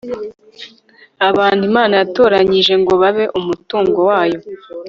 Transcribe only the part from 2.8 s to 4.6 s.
ngo babe umutungo wayo